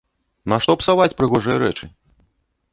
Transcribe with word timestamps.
Нашто 0.53 0.73
псаваць 0.81 1.17
прыгожыя 1.21 1.61
рэчы! 1.67 1.85